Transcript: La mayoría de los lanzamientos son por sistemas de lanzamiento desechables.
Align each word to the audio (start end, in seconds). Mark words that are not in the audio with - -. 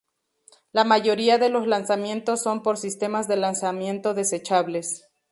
La 0.71 0.83
mayoría 0.83 1.37
de 1.37 1.49
los 1.49 1.67
lanzamientos 1.67 2.41
son 2.41 2.63
por 2.63 2.79
sistemas 2.79 3.27
de 3.27 3.35
lanzamiento 3.35 4.15
desechables. 4.15 5.07